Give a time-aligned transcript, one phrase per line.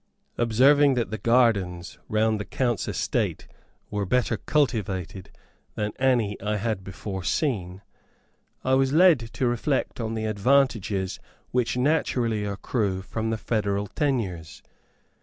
[0.39, 3.45] Observing that the gardens round the count's estate
[3.91, 5.29] were better cultivated
[5.75, 7.83] than any I had before seen,
[8.63, 11.19] I was led to reflect on the advantages
[11.51, 14.63] which naturally accrue from the feudal tenures.